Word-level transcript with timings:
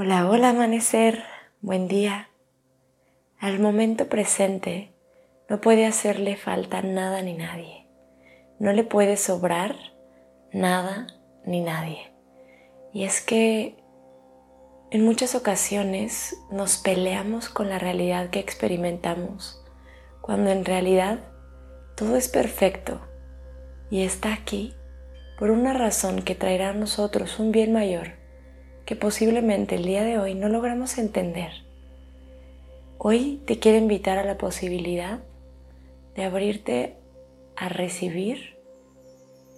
Hola, 0.00 0.30
hola 0.30 0.50
amanecer, 0.50 1.24
buen 1.60 1.88
día. 1.88 2.30
Al 3.40 3.58
momento 3.58 4.08
presente 4.08 4.94
no 5.48 5.60
puede 5.60 5.86
hacerle 5.86 6.36
falta 6.36 6.82
nada 6.82 7.20
ni 7.20 7.34
nadie. 7.34 7.88
No 8.60 8.72
le 8.72 8.84
puede 8.84 9.16
sobrar 9.16 9.74
nada 10.52 11.08
ni 11.44 11.62
nadie. 11.62 12.12
Y 12.92 13.02
es 13.06 13.20
que 13.20 13.74
en 14.92 15.04
muchas 15.04 15.34
ocasiones 15.34 16.36
nos 16.52 16.76
peleamos 16.76 17.48
con 17.48 17.68
la 17.68 17.80
realidad 17.80 18.30
que 18.30 18.38
experimentamos, 18.38 19.60
cuando 20.20 20.50
en 20.50 20.64
realidad 20.64 21.18
todo 21.96 22.14
es 22.14 22.28
perfecto 22.28 23.00
y 23.90 24.04
está 24.04 24.32
aquí 24.32 24.76
por 25.40 25.50
una 25.50 25.72
razón 25.72 26.22
que 26.22 26.36
traerá 26.36 26.68
a 26.68 26.74
nosotros 26.74 27.40
un 27.40 27.50
bien 27.50 27.72
mayor 27.72 28.17
que 28.88 28.96
posiblemente 28.96 29.74
el 29.74 29.84
día 29.84 30.02
de 30.02 30.18
hoy 30.18 30.34
no 30.34 30.48
logramos 30.48 30.96
entender. 30.96 31.52
Hoy 32.96 33.42
te 33.44 33.58
quiero 33.58 33.76
invitar 33.76 34.16
a 34.16 34.24
la 34.24 34.38
posibilidad 34.38 35.18
de 36.14 36.24
abrirte 36.24 36.96
a 37.54 37.68
recibir 37.68 38.56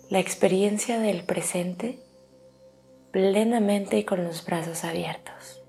la 0.09 0.19
experiencia 0.19 0.99
del 0.99 1.23
presente 1.23 2.01
plenamente 3.13 3.99
y 3.99 4.05
con 4.05 4.25
los 4.25 4.45
brazos 4.45 4.83
abiertos. 4.83 5.63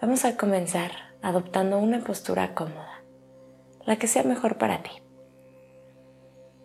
Vamos 0.00 0.24
a 0.24 0.38
comenzar 0.38 0.92
adoptando 1.20 1.76
una 1.76 2.02
postura 2.02 2.54
cómoda, 2.54 3.02
la 3.84 3.98
que 3.98 4.06
sea 4.06 4.22
mejor 4.22 4.56
para 4.56 4.82
ti. 4.82 5.02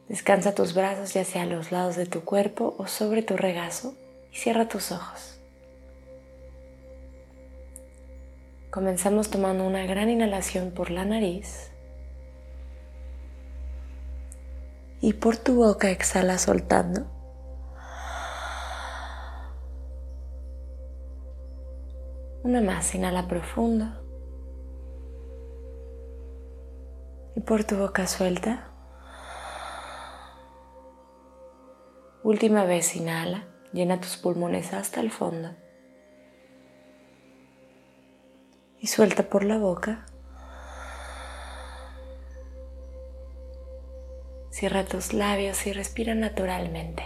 Descansa 0.08 0.56
tus 0.56 0.74
brazos 0.74 1.14
ya 1.14 1.26
sea 1.26 1.42
a 1.42 1.46
los 1.46 1.74
lados 1.74 1.98
de 1.98 2.06
tu 2.06 2.22
cuerpo 2.24 2.74
o 2.78 2.88
sobre 2.88 3.22
tu 3.22 3.36
regazo 3.36 3.96
y 4.32 4.38
cierra 4.38 4.70
tus 4.70 4.94
ojos. 4.94 5.39
Comenzamos 8.72 9.32
tomando 9.32 9.66
una 9.66 9.88
gran 9.88 10.12
inhalación 10.12 10.70
por 10.70 10.92
la 10.92 11.04
nariz 11.04 11.72
y 15.02 15.14
por 15.14 15.38
tu 15.38 15.56
boca 15.56 15.90
exhala 15.90 16.38
soltando. 16.38 17.08
Una 22.44 22.62
más, 22.62 22.94
inhala 22.94 23.28
profundo. 23.28 23.86
Y 27.36 27.40
por 27.42 27.64
tu 27.64 27.76
boca 27.76 28.06
suelta. 28.06 28.72
Última 32.22 32.66
vez, 32.66 32.96
inhala, 32.96 33.48
llena 33.74 34.00
tus 34.00 34.18
pulmones 34.18 34.74
hasta 34.74 35.02
el 35.02 35.10
fondo. 35.10 35.56
Suelta 38.90 39.30
por 39.30 39.44
la 39.44 39.60
boca. 39.60 40.06
Cierra 44.50 44.84
tus 44.84 45.14
labios 45.14 45.68
y 45.68 45.74
respira 45.74 46.16
naturalmente. 46.16 47.04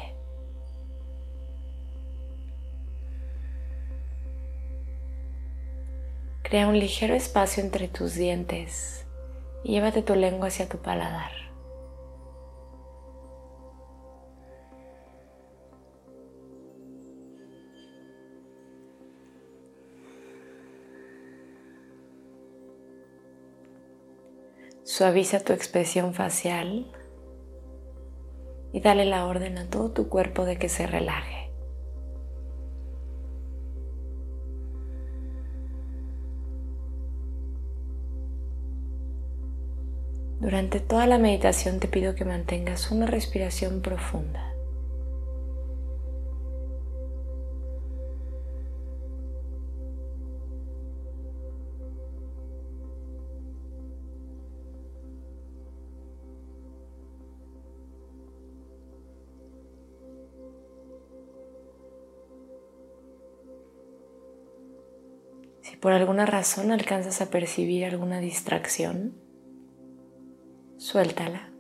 Crea 6.44 6.68
un 6.68 6.80
ligero 6.80 7.16
espacio 7.16 7.62
entre 7.62 7.90
tus 7.90 8.13
dientes 8.13 9.06
y 9.66 9.74
llévate 9.74 10.03
tu 10.03 10.16
lengua 10.16 10.47
hacia 10.47 10.69
tu 10.69 10.78
paladar. 10.78 11.43
Suaviza 24.96 25.40
tu 25.40 25.54
expresión 25.54 26.14
facial 26.14 26.86
y 28.74 28.80
dale 28.80 29.06
la 29.06 29.26
orden 29.26 29.58
a 29.58 29.68
todo 29.68 29.90
tu 29.90 30.08
cuerpo 30.08 30.46
de 30.46 30.59
que 30.59 30.70
se 30.70 30.86
relaje. 30.86 31.50
Durante 40.40 40.80
toda 40.80 41.08
la 41.08 41.18
meditación 41.18 41.80
te 41.80 41.88
pido 41.88 42.14
que 42.14 42.24
mantengas 42.24 42.92
una 42.92 43.08
respiración 43.08 43.81
profunda. 43.81 44.53
Por 65.83 65.91
alguna 65.91 66.25
razón 66.25 66.71
alcanzas 66.71 67.19
a 67.19 67.29
percibir 67.29 67.83
alguna 67.83 68.21
distracción, 68.21 69.16
suéltala. 70.77 71.51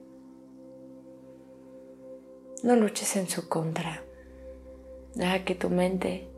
No 2.63 2.77
luches 2.77 3.17
en 3.17 3.27
su 3.27 3.49
contra. 3.49 4.01
Deja 5.13 5.43
que 5.43 5.55
tu 5.55 5.69
mente 5.69 6.29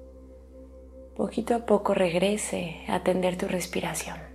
poquito 1.16 1.54
a 1.54 1.68
poco 1.68 1.94
regrese 1.94 2.78
a 2.88 2.96
atender 2.96 3.38
tu 3.38 3.48
respiración. 3.48 4.35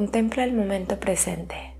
Contempla 0.00 0.44
el 0.44 0.54
momento 0.54 0.98
presente. 0.98 1.74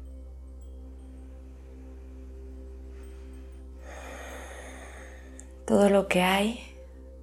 Todo 5.66 5.88
lo 5.88 6.06
que 6.06 6.20
hay 6.20 6.60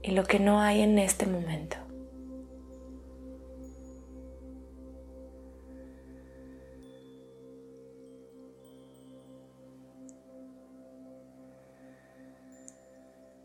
y 0.01 0.13
lo 0.13 0.23
que 0.23 0.39
no 0.39 0.59
hay 0.59 0.81
en 0.81 0.97
este 0.97 1.27
momento. 1.27 1.77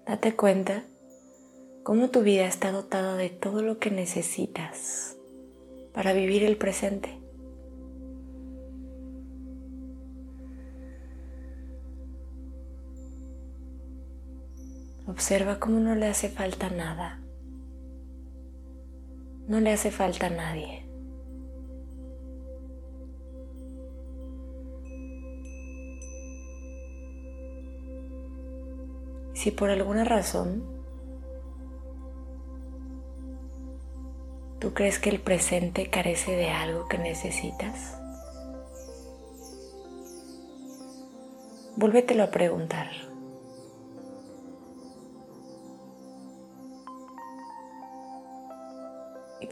Date 0.06 0.34
cuenta 0.36 0.84
cómo 1.82 2.09
tu 2.09 2.22
vida 2.22 2.47
está 2.47 2.72
dotada 2.72 3.16
de 3.16 3.28
todo 3.28 3.60
lo 3.60 3.78
que 3.78 3.91
necesitas 3.91 5.18
para 5.92 6.15
vivir 6.15 6.44
el 6.44 6.56
presente. 6.56 7.22
Observa 15.12 15.59
cómo 15.59 15.78
no 15.78 15.94
le 15.94 16.06
hace 16.06 16.30
falta 16.30 16.70
nada. 16.70 17.20
No 19.47 19.60
le 19.60 19.70
hace 19.70 19.91
falta 19.91 20.28
a 20.28 20.30
nadie. 20.30 20.88
Si 29.34 29.50
por 29.50 29.68
alguna 29.68 30.04
razón 30.04 30.64
tú 34.60 34.72
crees 34.72 34.98
que 34.98 35.10
el 35.10 35.20
presente 35.20 35.91
carece 35.91 36.34
de 36.36 36.48
algo 36.48 36.88
que 36.88 36.97
necesitas, 36.97 37.98
vuélvetelo 41.76 42.22
a 42.22 42.30
preguntar. 42.30 43.11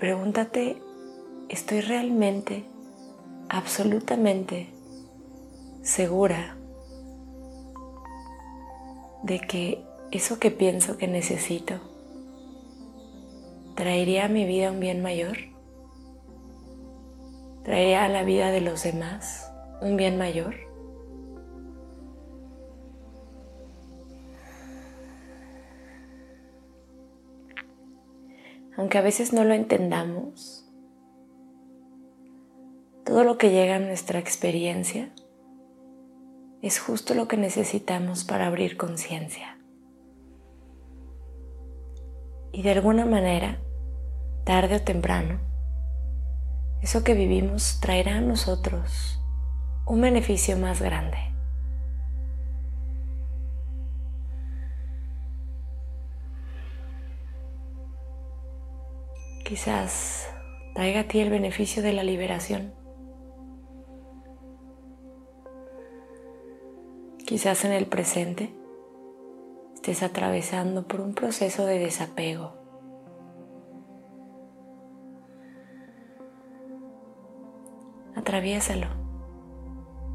Pregúntate, 0.00 0.80
¿estoy 1.50 1.82
realmente, 1.82 2.64
absolutamente 3.50 4.72
segura 5.82 6.56
de 9.22 9.40
que 9.40 9.84
eso 10.10 10.38
que 10.38 10.50
pienso 10.50 10.96
que 10.96 11.06
necesito 11.06 11.74
traería 13.74 14.24
a 14.24 14.28
mi 14.28 14.46
vida 14.46 14.70
un 14.70 14.80
bien 14.80 15.02
mayor? 15.02 15.36
¿Traería 17.62 18.06
a 18.06 18.08
la 18.08 18.22
vida 18.22 18.50
de 18.52 18.62
los 18.62 18.82
demás 18.82 19.52
un 19.82 19.98
bien 19.98 20.16
mayor? 20.16 20.69
Aunque 28.80 28.96
a 28.96 29.02
veces 29.02 29.34
no 29.34 29.44
lo 29.44 29.52
entendamos, 29.52 30.66
todo 33.04 33.24
lo 33.24 33.36
que 33.36 33.50
llega 33.50 33.76
a 33.76 33.78
nuestra 33.78 34.18
experiencia 34.18 35.12
es 36.62 36.78
justo 36.80 37.12
lo 37.12 37.28
que 37.28 37.36
necesitamos 37.36 38.24
para 38.24 38.46
abrir 38.46 38.78
conciencia. 38.78 39.58
Y 42.52 42.62
de 42.62 42.70
alguna 42.70 43.04
manera, 43.04 43.60
tarde 44.44 44.76
o 44.76 44.80
temprano, 44.80 45.40
eso 46.80 47.04
que 47.04 47.12
vivimos 47.12 47.80
traerá 47.82 48.16
a 48.16 48.22
nosotros 48.22 49.22
un 49.84 50.00
beneficio 50.00 50.56
más 50.56 50.80
grande. 50.80 51.18
Quizás 59.50 60.32
traiga 60.76 61.00
a 61.00 61.08
ti 61.08 61.18
el 61.18 61.28
beneficio 61.28 61.82
de 61.82 61.92
la 61.92 62.04
liberación. 62.04 62.72
Quizás 67.26 67.64
en 67.64 67.72
el 67.72 67.86
presente 67.86 68.54
estés 69.74 70.04
atravesando 70.04 70.86
por 70.86 71.00
un 71.00 71.14
proceso 71.14 71.66
de 71.66 71.80
desapego. 71.80 72.52
Atraviésalo, 78.14 78.86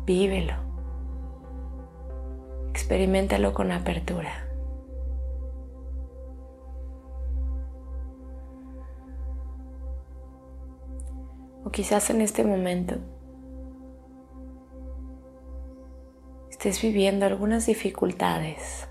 vívelo, 0.05 0.53
experimentalo 2.69 3.53
con 3.53 3.73
apertura. 3.73 4.44
O 11.65 11.71
quizás 11.71 12.09
en 12.11 12.21
este 12.21 12.43
momento 12.43 12.95
estés 16.51 16.79
viviendo 16.81 17.25
algunas 17.25 17.65
dificultades 17.65 18.87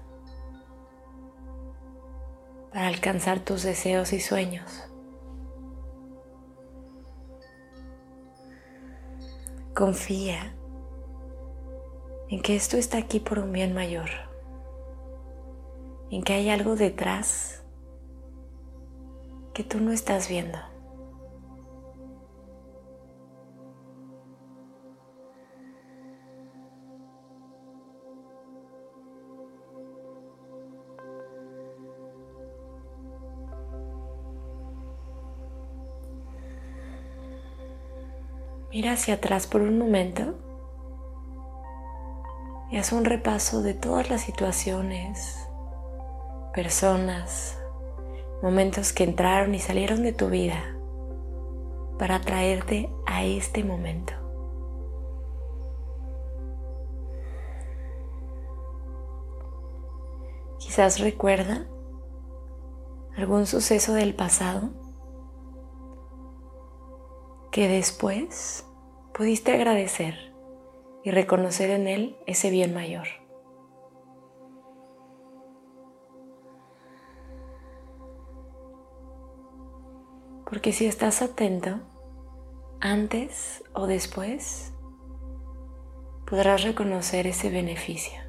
para 2.73 2.89
alcanzar 2.89 3.39
tus 3.39 3.63
deseos 3.63 4.13
y 4.13 4.19
sueños. 4.19 4.91
Confía 9.73 10.57
en 12.29 12.43
que 12.43 12.57
esto 12.57 12.77
está 12.77 12.99
aquí 12.99 13.21
por 13.21 13.39
un 13.39 13.53
bien 13.53 13.73
mayor, 13.73 14.11
en 16.11 16.25
que 16.25 16.33
hay 16.33 16.51
algo 16.51 16.75
detrás 16.75 17.63
que 19.53 19.63
tú 19.63 19.79
no 19.79 19.93
estás 19.93 20.29
viendo. 20.29 20.74
Mira 38.75 38.95
hacia 38.95 39.15
atrás 39.15 39.47
por 39.47 39.63
un 39.63 39.79
momento 39.79 40.35
y 42.73 42.77
haz 42.77 42.91
un 42.91 43.05
repaso 43.05 43.63
de 43.63 43.73
todas 43.73 44.11
las 44.11 44.23
situaciones, 44.23 45.49
personas, 46.53 47.57
momentos 48.43 48.93
que 48.93 49.05
entraron 49.05 49.55
y 49.55 49.61
salieron 49.61 50.03
de 50.03 50.13
tu 50.13 50.29
vida 50.29 50.77
para 52.01 52.21
traerte 52.21 52.91
a 53.07 53.23
este 53.23 53.63
momento. 53.63 54.13
Quizás 60.59 60.99
recuerda 60.99 61.69
algún 63.17 63.47
suceso 63.47 63.95
del 63.95 64.17
pasado 64.17 64.71
que 67.55 67.69
después 67.69 68.67
pudiste 69.13 69.53
agradecer 69.53 70.35
y 71.05 71.13
reconocer 71.13 71.71
en 71.71 71.87
él 71.87 72.19
ese 72.27 72.51
bien 72.51 72.75
mayor. 72.75 73.07
Porque 80.47 80.73
si 80.73 80.87
estás 80.87 81.23
atento, 81.23 81.79
antes 82.81 83.63
o 83.73 83.87
después, 83.87 84.73
podrás 86.27 86.65
reconocer 86.65 87.29
ese 87.29 87.51
beneficio. 87.51 88.24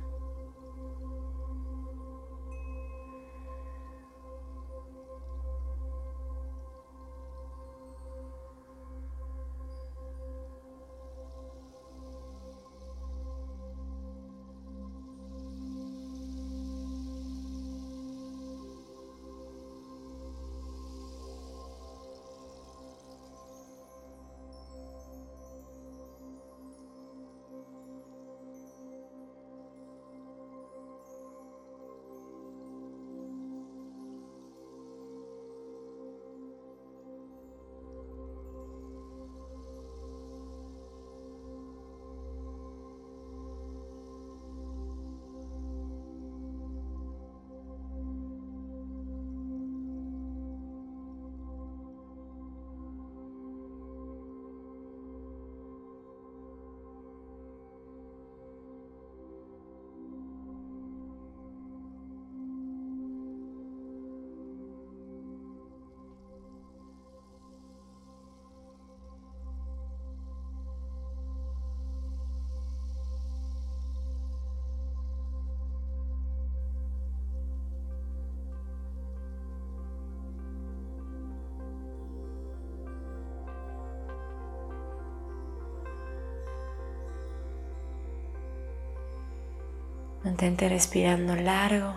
Mantente 90.26 90.68
respirando 90.68 91.36
largo 91.36 91.94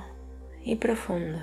y 0.63 0.77
profundo. 0.77 1.39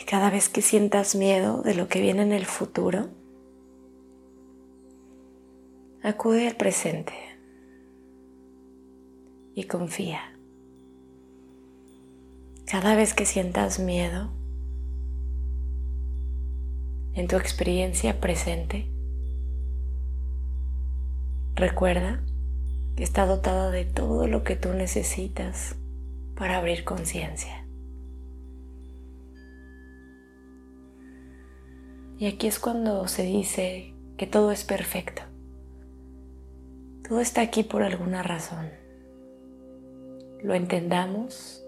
Y 0.00 0.04
cada 0.04 0.30
vez 0.30 0.48
que 0.48 0.62
sientas 0.62 1.16
miedo 1.16 1.62
de 1.62 1.74
lo 1.74 1.88
que 1.88 2.00
viene 2.00 2.22
en 2.22 2.30
el 2.30 2.46
futuro, 2.46 3.08
acude 6.04 6.46
al 6.46 6.54
presente 6.54 7.14
y 9.56 9.64
confía. 9.64 10.38
Cada 12.64 12.94
vez 12.94 13.12
que 13.12 13.26
sientas 13.26 13.80
miedo 13.80 14.30
en 17.14 17.26
tu 17.26 17.34
experiencia 17.34 18.20
presente, 18.20 18.88
recuerda 21.60 22.24
que 22.96 23.04
está 23.04 23.26
dotada 23.26 23.70
de 23.70 23.84
todo 23.84 24.26
lo 24.26 24.42
que 24.42 24.56
tú 24.56 24.72
necesitas 24.72 25.76
para 26.34 26.56
abrir 26.56 26.84
conciencia. 26.84 27.66
Y 32.18 32.26
aquí 32.26 32.46
es 32.46 32.58
cuando 32.58 33.06
se 33.08 33.22
dice 33.22 33.94
que 34.16 34.26
todo 34.26 34.52
es 34.52 34.64
perfecto. 34.64 35.22
Todo 37.08 37.20
está 37.20 37.40
aquí 37.42 37.62
por 37.62 37.82
alguna 37.82 38.22
razón. 38.22 38.70
Lo 40.42 40.54
entendamos 40.54 41.64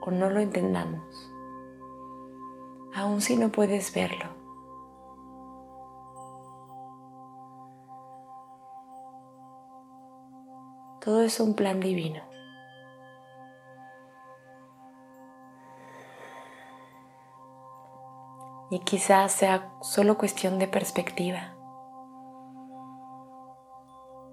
o 0.00 0.10
no 0.10 0.30
lo 0.30 0.40
entendamos. 0.40 1.02
Aun 2.94 3.20
si 3.20 3.36
no 3.36 3.50
puedes 3.50 3.92
verlo. 3.94 4.43
Todo 11.04 11.20
es 11.20 11.38
un 11.38 11.52
plan 11.52 11.80
divino. 11.80 12.22
Y 18.70 18.78
quizás 18.80 19.32
sea 19.32 19.70
solo 19.82 20.16
cuestión 20.16 20.58
de 20.58 20.66
perspectiva. 20.66 21.54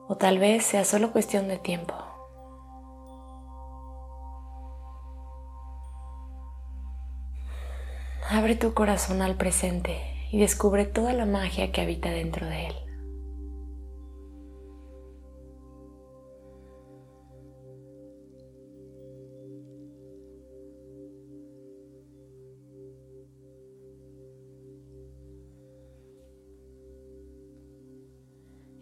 O 0.08 0.16
tal 0.18 0.40
vez 0.40 0.66
sea 0.66 0.86
solo 0.86 1.12
cuestión 1.12 1.50
de 1.50 1.58
tiempo. 1.58 1.94
Abre 8.30 8.56
tu 8.56 8.74
corazón 8.74 9.22
al 9.22 9.36
presente 9.36 10.00
y 10.32 10.40
descubre 10.40 10.86
toda 10.86 11.12
la 11.12 11.26
magia 11.26 11.74
que 11.74 11.82
habita 11.82 12.10
dentro 12.10 12.48
de 12.48 12.68
él. 12.68 12.91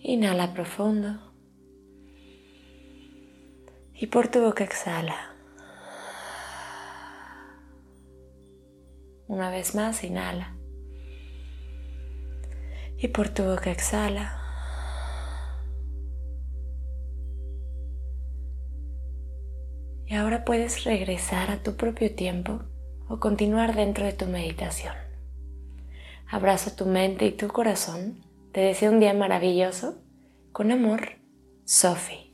Inhala 0.10 0.56
profundo. 0.56 1.20
Y 3.94 4.08
por 4.08 4.28
tu 4.30 4.42
boca 4.42 4.63
exhala. 4.63 5.36
Una 9.28 9.51
vez 9.51 9.75
más, 9.75 10.04
inhala. 10.04 10.58
Y 12.98 13.10
por 13.10 13.30
tu 13.30 13.44
boca 13.44 13.70
exhala. 13.70 14.36
Y 20.08 20.16
ahora 20.16 20.44
puedes 20.44 20.86
regresar 20.86 21.51
a 21.51 21.62
tu 21.62 21.78
propio 21.78 22.16
tiempo 22.16 22.63
o 23.08 23.20
continuar 23.20 23.75
dentro 23.75 24.08
de 24.08 24.13
tu 24.13 24.25
meditación. 24.25 24.96
Abraza 26.25 26.75
tu 26.75 26.88
mente 26.88 27.28
y 27.28 27.32
tu 27.32 27.48
corazón 27.50 28.28
te 28.60 28.66
deseo 28.66 28.92
un 28.92 29.00
día 29.00 29.13
maravilloso. 29.13 30.04
Con 30.51 30.74
amor, 30.74 31.12
Sophie. 31.63 32.28